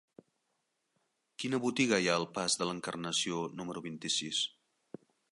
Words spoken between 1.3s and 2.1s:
Quina botiga hi